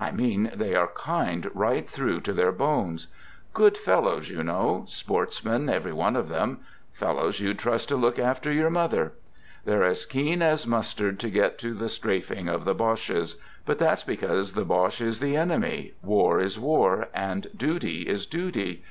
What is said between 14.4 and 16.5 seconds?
the Boche is the enemy, war